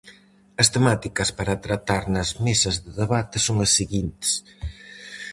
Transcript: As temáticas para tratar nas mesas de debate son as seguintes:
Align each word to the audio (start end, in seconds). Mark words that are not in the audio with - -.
As 0.61 0.67
temáticas 0.75 1.29
para 1.37 1.61
tratar 1.65 2.03
nas 2.15 2.29
mesas 2.45 2.75
de 2.83 2.91
debate 3.01 3.37
son 3.45 3.57
as 3.65 3.71
seguintes: 3.79 4.31